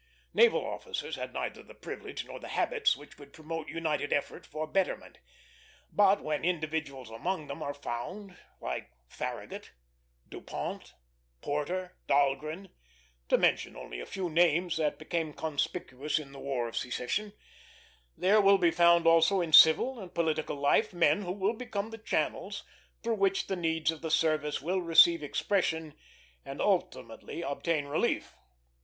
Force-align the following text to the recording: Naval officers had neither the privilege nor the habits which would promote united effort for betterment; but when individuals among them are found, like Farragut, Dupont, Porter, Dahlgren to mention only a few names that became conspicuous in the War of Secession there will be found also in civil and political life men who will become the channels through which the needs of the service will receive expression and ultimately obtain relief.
Naval 0.33 0.65
officers 0.65 1.15
had 1.15 1.31
neither 1.31 1.61
the 1.61 1.75
privilege 1.75 2.25
nor 2.25 2.39
the 2.39 2.47
habits 2.47 2.97
which 2.97 3.19
would 3.19 3.33
promote 3.33 3.67
united 3.69 4.11
effort 4.11 4.47
for 4.47 4.65
betterment; 4.65 5.19
but 5.91 6.23
when 6.23 6.43
individuals 6.43 7.11
among 7.11 7.45
them 7.45 7.61
are 7.61 7.75
found, 7.75 8.35
like 8.59 8.89
Farragut, 9.07 9.73
Dupont, 10.27 10.95
Porter, 11.41 11.97
Dahlgren 12.07 12.69
to 13.29 13.37
mention 13.37 13.75
only 13.75 13.99
a 13.99 14.07
few 14.07 14.27
names 14.27 14.77
that 14.77 14.97
became 14.97 15.33
conspicuous 15.35 16.17
in 16.17 16.31
the 16.31 16.39
War 16.39 16.67
of 16.67 16.75
Secession 16.75 17.33
there 18.17 18.41
will 18.41 18.57
be 18.57 18.71
found 18.71 19.05
also 19.05 19.39
in 19.39 19.53
civil 19.53 19.99
and 19.99 20.15
political 20.15 20.55
life 20.55 20.93
men 20.95 21.21
who 21.21 21.31
will 21.31 21.53
become 21.53 21.91
the 21.91 21.99
channels 21.99 22.63
through 23.03 23.17
which 23.17 23.45
the 23.45 23.55
needs 23.55 23.91
of 23.91 24.01
the 24.01 24.09
service 24.09 24.63
will 24.63 24.81
receive 24.81 25.21
expression 25.21 25.93
and 26.43 26.59
ultimately 26.59 27.43
obtain 27.43 27.85
relief. 27.85 28.33